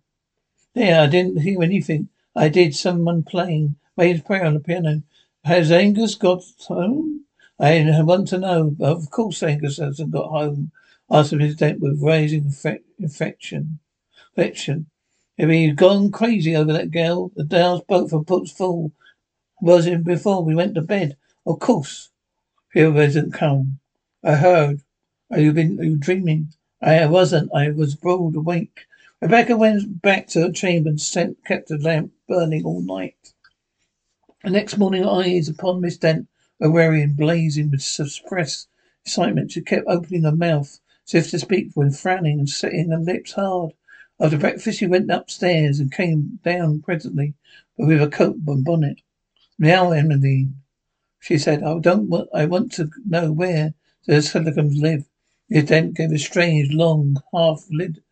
[0.74, 2.08] There, I didn't hear anything.
[2.34, 2.74] I did.
[2.74, 5.02] Someone playing made a prayer on the piano.
[5.44, 7.15] Has Agnes got home?
[7.58, 8.76] I want to know.
[8.80, 10.72] Of course, Agnes hasn't got home
[11.10, 12.52] after his death with raising
[12.98, 13.78] infection.
[14.36, 14.86] Infection.
[15.38, 18.92] If he's gone crazy over that girl, the Dale's boat from Put's full.
[19.60, 21.16] Was it before we went to bed?
[21.46, 22.10] Of course.
[22.72, 23.78] Fear hasn't come.
[24.22, 24.82] I heard.
[25.30, 26.52] Are you been are you dreaming?
[26.82, 27.50] I wasn't.
[27.54, 28.86] I was broad awake.
[29.20, 33.32] Rebecca went back to her chamber and sent, kept the lamp burning all night.
[34.44, 36.28] The next morning, eyes upon Miss Dent
[36.60, 38.68] Awarian, blazing with suppressed
[39.04, 42.98] excitement, she kept opening her mouth as if to speak when frowning and setting her
[42.98, 43.72] lips hard.
[44.18, 47.34] After breakfast, she went upstairs and came down presently,
[47.76, 49.02] but with a coat and bonnet.
[49.58, 50.56] Now, Emmeline,
[51.20, 53.74] she said, I don't want, I want to know where
[54.06, 55.08] the Slocums live.
[55.48, 58.02] The Dent gave a strange, long, half-lidded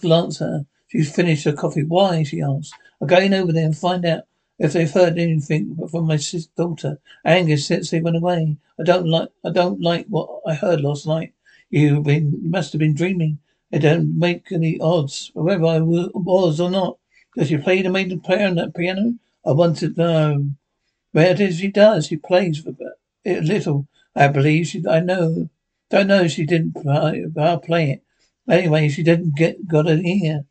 [0.00, 0.66] glance at her.
[0.86, 1.82] She's finished her coffee.
[1.82, 2.22] Why?
[2.22, 2.74] she asked.
[3.00, 4.24] I'm going over there and find out
[4.58, 6.18] if they've heard anything from my
[6.56, 10.80] daughter, Agnes since they went away, I don't like I don't like what I heard
[10.80, 11.32] last night.
[11.70, 13.38] You've been must have been dreaming.
[13.72, 16.98] It don't make any odds whether I was or not.
[17.36, 19.14] Does she play the maiden player on that piano?
[19.44, 20.50] I want to know.
[21.10, 22.06] Where it is she does.
[22.06, 22.74] She plays for
[23.24, 23.88] it little.
[24.14, 24.84] I believe she.
[24.88, 25.48] I know.
[25.90, 26.28] Don't know.
[26.28, 28.02] She didn't play, uh, play it.
[28.48, 30.44] Anyway, she didn't get got an ear.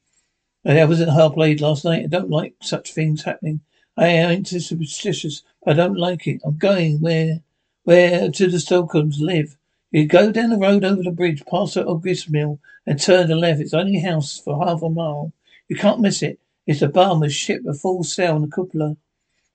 [0.66, 2.04] I wasn't her played last night.
[2.04, 3.62] I don't like such things happening.
[3.96, 6.42] I ain't superstitious, but I don't like it.
[6.44, 7.42] I'm going where,
[7.84, 9.56] where to the Slocums live.
[9.92, 13.36] You go down the road over the bridge, past the grist mill, and turn the
[13.36, 13.62] left.
[13.62, 15.32] It's only house for half a mile.
[15.68, 16.40] You can't miss it.
[16.66, 18.98] It's a barman's ship, a full sail and a cupola.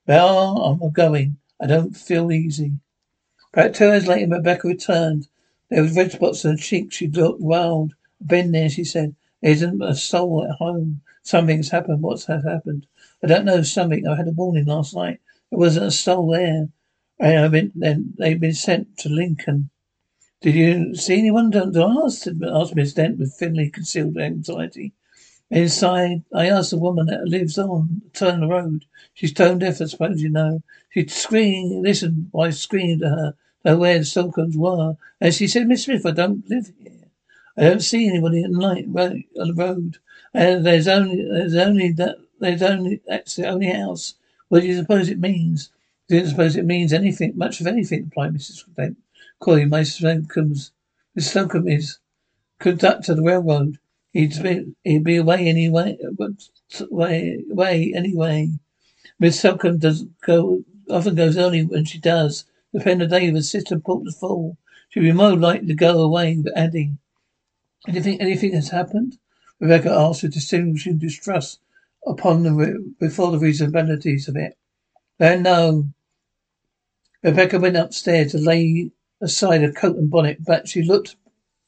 [0.07, 1.37] Well, I'm going.
[1.59, 2.73] I don't feel easy.
[3.51, 5.27] About two hours later, Rebecca returned.
[5.69, 6.95] There was red spots on her cheeks.
[6.95, 7.93] She looked wild.
[8.25, 9.15] been there, she said.
[9.41, 11.01] Isn't a soul at home.
[11.23, 12.01] Something's happened.
[12.01, 12.87] What's happened?
[13.23, 13.61] I don't know.
[13.61, 14.07] Something.
[14.07, 15.19] I had a warning last night.
[15.49, 16.69] There wasn't a soul there.
[17.21, 17.71] I have been.
[17.75, 19.69] Then they've been sent to Lincoln.
[20.41, 22.27] Did you see anyone Don't ask?
[22.27, 24.93] asked Miss Dent with thinly concealed anxiety.
[25.51, 28.85] Inside, I asked the woman that lives on turn of the road.
[29.13, 30.61] She's tone deaf, I suppose you know.
[30.91, 31.85] She screamed,
[32.31, 33.35] while I screamed at her,
[33.65, 34.95] know where the Slocums were.
[35.19, 36.98] And she said, Miss Smith, I don't live here.
[37.59, 39.97] I don't see anybody at night on the road.
[40.33, 44.13] And there's only, there's only that, there's only, that's the only house.
[44.47, 45.69] What do you suppose it means?
[46.09, 48.95] I don't suppose it means anything, much of anything, replied Mrs.
[49.39, 50.71] Calling my Slocums.
[51.13, 51.99] Miss Slocum is
[52.59, 53.77] conductor of the railroad.
[54.13, 55.97] He'd be, he'd be away anyway,
[56.89, 58.51] way, way anyway.
[59.19, 62.45] Miss Slocum does go, often goes early when she does.
[62.73, 64.57] Depend on David's sister the fall.
[64.87, 66.93] She'd be more likely to go away Addie.
[67.87, 69.17] Anything, anything has happened?
[69.59, 71.59] Rebecca asked with distinguishing distrust
[72.05, 74.57] upon the, before the reasonabilities of it.
[75.17, 75.89] Then no.
[77.23, 81.15] Rebecca went upstairs to lay aside her coat and bonnet, but she looked,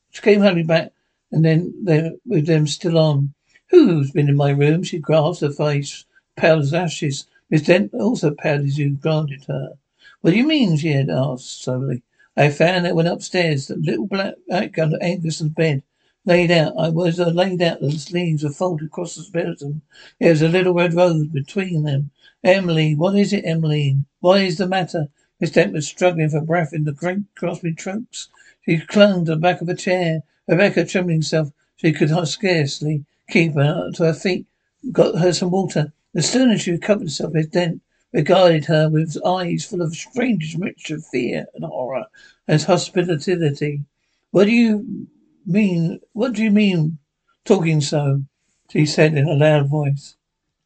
[0.09, 0.91] she came hurriedly back
[1.32, 3.34] and then there, with them still on.
[3.70, 4.84] Who's been in my room?
[4.84, 6.05] She grasped her face,
[6.36, 7.26] pale as ashes.
[7.49, 9.74] Miss Dent also pale as you granted her.
[10.20, 10.76] What do you mean?
[10.76, 12.03] she had asked slowly.
[12.36, 15.84] I found that went upstairs, the little black back under Agnes's bed.
[16.24, 19.82] Laid out, I was uh, laid out, the sleeves were folded across the skeleton.
[20.19, 22.11] There was a little red rose between them.
[22.43, 24.05] Emily, what is it, Emmeline?
[24.19, 25.07] What is the matter?
[25.39, 28.30] Miss Dent was struggling for breath in the great gasping chokes.
[28.63, 30.22] She clung to the back of a chair.
[30.47, 34.45] Rebecca, trembling herself, she could scarcely keep her to her feet,
[34.91, 35.91] got her some water.
[36.13, 37.82] As soon as she recovered herself, Miss Dent
[38.13, 42.05] regarded her with eyes full of strange mixture of fear and horror
[42.47, 43.82] and hospitality.
[44.30, 45.07] What do you
[45.46, 46.00] mean?
[46.14, 46.98] What do you mean
[47.46, 48.24] talking so?
[48.72, 50.16] She said in a loud voice,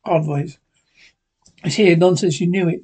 [0.06, 0.58] hard voice.
[1.64, 2.40] It's here nonsense.
[2.40, 2.82] You knew it.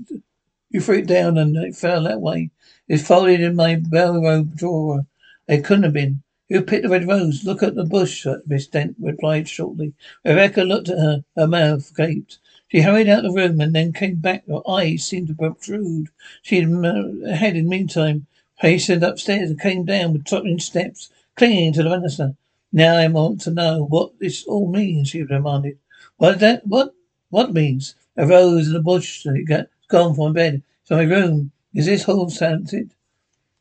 [0.70, 2.50] You threw it down and it fell that way.
[2.88, 5.06] It's folded in my robe drawer.
[5.48, 6.24] It couldn't have been.
[6.50, 7.46] You picked the red rose.
[7.46, 9.94] Look at the bush, uh, Miss Dent replied shortly.
[10.26, 12.40] Rebecca looked at her, her mouth gaped.
[12.68, 14.48] She hurried out of the room and then came back.
[14.48, 16.10] Her eyes seemed to protrude.
[16.42, 21.10] She had, uh, had in the meantime hastened upstairs and came down with tottering steps,
[21.36, 22.36] clinging to the banister.
[22.74, 25.78] Now I want to know what this all means, she demanded.
[26.18, 26.94] What that what
[27.30, 27.96] what means?
[28.18, 30.64] A rose in a bush that got gone from bed.
[30.84, 31.52] So my room.
[31.74, 32.94] Is this house haunted?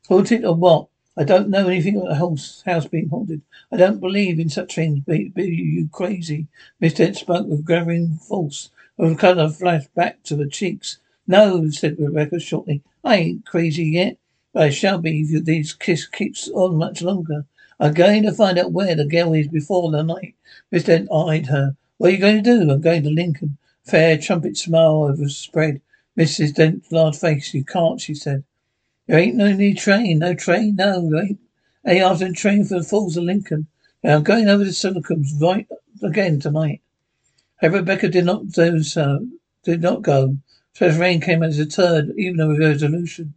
[0.09, 0.87] Haunted or what?
[1.17, 3.41] I don't know anything about the house, house being haunted.
[3.71, 4.99] I don't believe in such things.
[5.05, 6.47] Be, be you crazy?
[6.79, 8.69] Miss Dent spoke with gathering force.
[8.99, 10.99] A colour flashed back to her cheeks.
[11.27, 12.83] No, said Rebecca shortly.
[13.03, 14.17] I ain't crazy yet,
[14.53, 17.45] but I shall be if this kiss keeps on much longer.
[17.81, 20.35] I'm going to find out where the girl is before the night.
[20.69, 21.75] Miss Dent eyed her.
[21.97, 22.69] What are you going to do?
[22.69, 23.57] I'm going to Lincoln.
[23.83, 25.81] Fair trumpet smile overspread
[26.15, 26.53] Mrs.
[26.53, 27.55] Dent's large face.
[27.55, 28.43] You can't, she said.
[29.07, 30.19] There ain't no need train.
[30.19, 30.75] No train?
[30.75, 31.39] No, there ain't.
[31.83, 33.65] A afternoon train for the Falls of Lincoln.
[34.03, 35.67] Now I'm going over to Slocum's right
[36.03, 36.81] again tonight.
[37.63, 39.27] Rebecca did not do so,
[39.63, 40.37] did not go.
[40.75, 43.33] First rain came as a turd, even with resolution.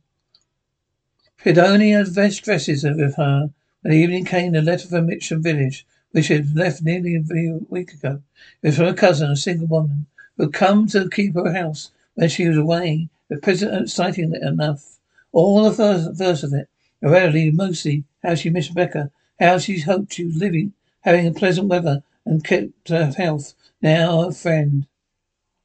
[1.42, 3.48] She had only her best dresses with her.
[3.84, 7.58] When the evening came, a letter from Mitcham village, which she had left nearly a
[7.68, 8.22] week ago.
[8.62, 10.06] It was from a cousin, a single woman,
[10.38, 13.10] who had come to keep her house when she was away.
[13.28, 14.98] The present exciting enough.
[15.32, 16.70] All the first verse of it.
[17.02, 20.72] Rarely, mostly, how she missed Rebecca, how she hoped she was living,
[21.02, 23.52] having a pleasant weather, and kept her health.
[23.82, 24.86] Now her friend,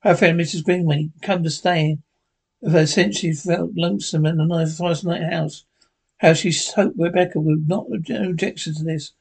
[0.02, 0.66] her friend Mrs.
[0.66, 2.00] Greenway, come to stay
[2.60, 5.64] with her since she felt lonesome in the nice night house.
[6.20, 9.14] How she hoped Rebecca would not object to this.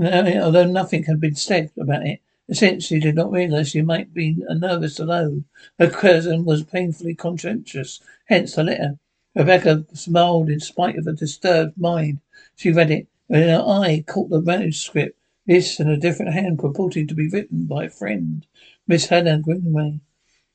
[0.00, 2.20] Although nothing had been said about it,
[2.82, 5.44] she did not realize she might be nervous alone.
[5.78, 8.98] Her cousin was painfully conscientious, hence the letter.
[9.36, 12.18] Rebecca smiled in spite of a disturbed mind.
[12.56, 17.06] She read it, and her eye caught the manuscript this in a different hand purporting
[17.06, 18.44] to be written by a friend,
[18.88, 20.00] Miss Helen Greenway.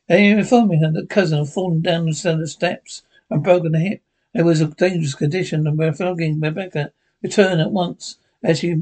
[0.07, 4.01] They informing her that cousin had fallen down the cellar steps and broken a hip.
[4.37, 8.75] It was a dangerous condition and begging Rebecca return at once as she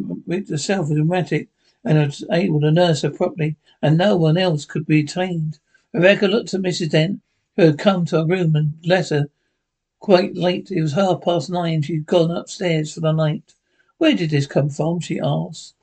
[0.50, 1.48] herself was rheumatic
[1.86, 5.60] and was able to nurse her properly and no one else could be trained.
[5.94, 6.90] Rebecca looked at Mrs.
[6.90, 7.22] Dent,
[7.56, 9.30] who had come to her room and left her
[10.00, 10.72] quite late.
[10.72, 11.84] It was half past nine.
[11.84, 13.54] She'd gone upstairs for the night.
[14.00, 15.02] Where did this come from?
[15.02, 15.76] she asked.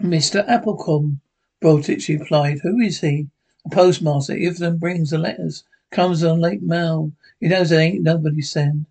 [0.00, 0.46] Mr.
[0.48, 1.18] Amblecrom
[1.60, 2.60] brought it, she replied.
[2.62, 3.26] Who is he?
[3.66, 4.36] A postmaster.
[4.36, 5.64] If them brings the letters.
[5.90, 7.10] Comes on late mail.
[7.40, 8.86] He knows there ain't nobody send.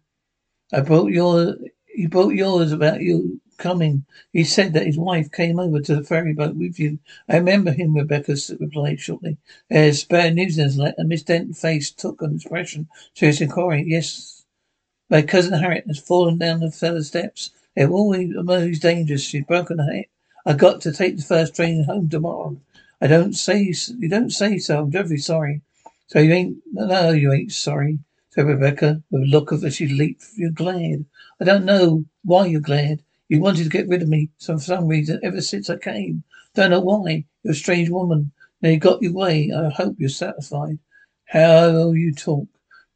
[0.72, 1.56] I brought your
[1.88, 4.06] he brought yours about you coming.
[4.32, 7.00] He said that his wife came over to the ferry boat with you.
[7.30, 9.38] I remember him, Rebecca replied shortly.
[9.70, 11.04] There's bad news in his letter.
[11.04, 12.88] Miss Dent's face took an expression.
[13.14, 13.84] Serious inquiry.
[13.88, 14.46] Yes,
[15.10, 17.52] my cousin Harriet has fallen down the cellar steps.
[17.76, 19.24] They're always, always dangerous.
[19.24, 20.08] She's broken her hip.
[20.46, 22.58] I got to take the first train home tomorrow.
[23.00, 24.80] I don't say, you don't say so.
[24.80, 25.62] I'm dreadfully sorry.
[26.08, 28.00] So you ain't, no, you ain't sorry,
[28.34, 30.26] said Rebecca with a look of as she leaped.
[30.36, 31.06] You're glad.
[31.40, 33.04] I don't know why you're glad.
[33.30, 36.24] You wanted to get rid of me so for some reason ever since I came.
[36.56, 37.26] Don't know why.
[37.44, 38.32] You're a strange woman.
[38.60, 39.52] Now you got your way.
[39.56, 40.80] I hope you're satisfied.
[41.26, 42.48] How you talk.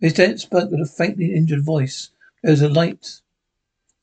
[0.02, 2.10] Miss Dent spoke with a faintly injured voice.
[2.42, 3.22] There was a light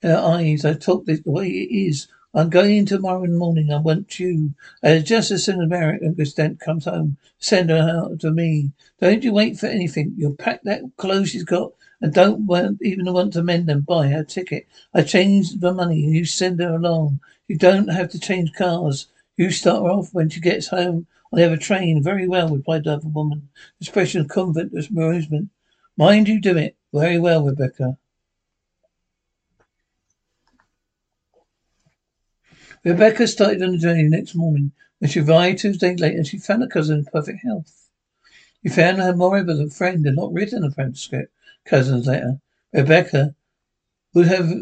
[0.02, 0.64] in her eyes.
[0.64, 2.06] I talk this the way it is.
[2.36, 3.72] I'm going in tomorrow morning.
[3.72, 4.54] I want you.
[4.82, 8.72] And just as soon as American Dent comes home, send her out to me.
[9.00, 10.14] Don't you wait for anything.
[10.16, 13.82] You'll pack that clothes she's got and don't want, even want to mend them.
[13.82, 14.66] Buy her a ticket.
[14.92, 17.20] I change the money and you send her along.
[17.46, 19.06] You don't have to change cars.
[19.36, 22.02] You start her off when she gets home on the other train.
[22.02, 23.48] Very well, replied the other woman.
[23.80, 25.50] Expression of convent amusement.
[25.96, 26.76] Mind you do it.
[26.92, 27.96] Very well, Rebecca.
[32.84, 34.72] Rebecca started on the journey the next morning.
[34.98, 37.88] When she arrived Tuesday later, she found her cousin in perfect health.
[38.62, 41.32] She found her, moreover, a friend had not written a transcript
[41.64, 42.40] cousin's letter.
[42.74, 43.34] Rebecca
[44.12, 44.52] would have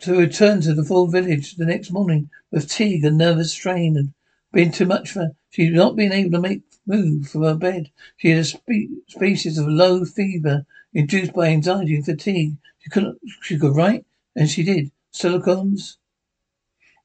[0.00, 4.12] to return to the full village the next morning with fatigue and nervous strain had
[4.52, 5.30] been too much for her.
[5.48, 7.90] She had not been able to make move from her bed.
[8.18, 12.58] She had a spe- species of low fever induced by anxiety and fatigue.
[12.80, 14.04] She couldn't, she could write,
[14.36, 14.90] and she did.
[15.14, 15.96] Slocums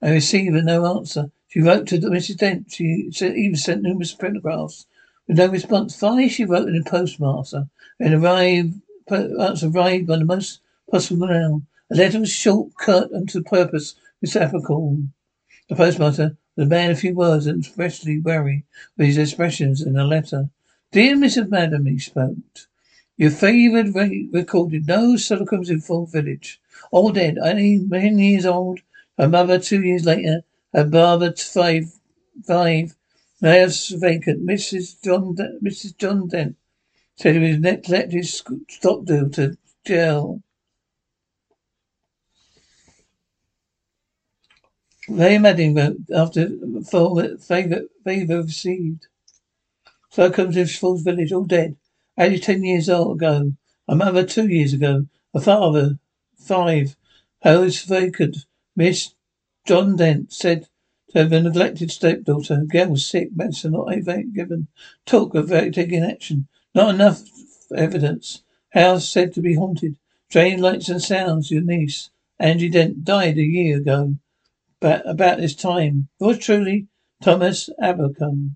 [0.01, 1.31] I received no answer.
[1.47, 2.37] She wrote to the Mrs.
[2.37, 2.71] Dent.
[2.71, 4.85] She even sent numerous paragraphs
[5.27, 5.95] with no response.
[5.95, 7.67] Finally, she wrote in a postmaster
[7.99, 8.81] and arrived.
[9.11, 11.63] Arrived by the most possible mail.
[11.89, 15.01] A letter was short, curt, and to the purpose, reciprocal.
[15.67, 19.93] The postmaster was a man of few words and especially wary with his expressions in
[19.93, 20.49] the letter.
[20.91, 21.49] Dear Mrs.
[21.49, 22.37] Madam, he spoke.
[23.17, 23.95] Your favoured
[24.31, 26.61] recorded no Slocums in full village.
[26.91, 28.81] All dead, only many years old,
[29.19, 30.41] her mother, two years later,
[30.73, 31.91] her father, five,
[32.47, 32.95] five,
[33.41, 34.47] house vacant.
[34.47, 35.03] Mrs.
[35.03, 35.97] John, Mrs.
[35.97, 36.55] John Dent
[37.17, 40.41] said he was net let his stock deal to jail.
[45.09, 46.49] They Madding wrote uh, after
[47.39, 49.07] favour received.
[50.11, 51.75] So comes this Falls Village, all dead.
[52.17, 53.53] Only ten years old ago.
[53.87, 55.07] A mother two years ago.
[55.33, 55.99] A father
[56.37, 56.95] five.
[57.41, 58.45] House vacant.
[58.79, 59.13] Miss
[59.67, 60.69] John Dent said
[61.09, 62.61] to have a neglected stepdaughter.
[62.61, 63.89] The girl was sick, medicine not
[64.33, 64.69] given.
[65.05, 66.47] Talk of taking action.
[66.73, 67.21] Not enough
[67.75, 68.41] evidence.
[68.69, 69.97] House said to be haunted.
[70.29, 71.51] Drain lights and sounds.
[71.51, 72.09] Your niece,
[72.39, 74.15] Agnes Dent, died a year ago.
[74.79, 76.07] But about this time.
[76.21, 76.87] Yours truly,
[77.21, 78.55] Thomas Amblecrom.